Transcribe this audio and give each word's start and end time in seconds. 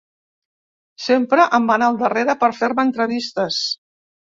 Sempre 1.09 1.47
em 1.59 1.69
van 1.75 1.87
al 1.91 2.03
darrere 2.03 2.39
per 2.43 2.53
fer-me 2.65 2.91
entrevistes. 2.91 3.67